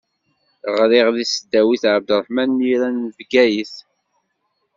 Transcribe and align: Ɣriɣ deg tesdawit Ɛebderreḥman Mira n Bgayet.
Ɣriɣ 0.77 1.07
deg 1.15 1.27
tesdawit 1.27 1.83
Ɛebderreḥman 1.93 2.49
Mira 2.59 2.87
n 2.89 3.11
Bgayet. 3.17 3.75